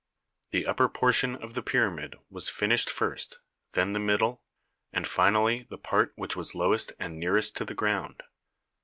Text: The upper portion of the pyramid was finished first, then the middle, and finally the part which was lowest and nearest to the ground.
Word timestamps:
The 0.49 0.65
upper 0.65 0.89
portion 0.89 1.35
of 1.35 1.53
the 1.53 1.61
pyramid 1.61 2.15
was 2.27 2.49
finished 2.49 2.89
first, 2.89 3.37
then 3.73 3.91
the 3.91 3.99
middle, 3.99 4.41
and 4.91 5.07
finally 5.07 5.67
the 5.69 5.77
part 5.77 6.11
which 6.15 6.35
was 6.35 6.55
lowest 6.55 6.93
and 6.97 7.19
nearest 7.19 7.55
to 7.57 7.65
the 7.65 7.75
ground. 7.75 8.23